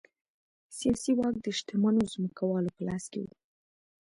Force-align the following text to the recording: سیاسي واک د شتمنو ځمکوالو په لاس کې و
سیاسي 0.77 1.11
واک 1.17 1.35
د 1.41 1.47
شتمنو 1.57 2.01
ځمکوالو 2.13 2.73
په 2.75 2.81
لاس 2.87 3.03
کې 3.11 3.19
و 3.23 3.27